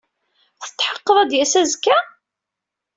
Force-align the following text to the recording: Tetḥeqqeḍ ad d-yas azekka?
Tetḥeqqeḍ 0.63 1.17
ad 1.19 1.27
d-yas 1.29 1.53
azekka? 1.61 1.97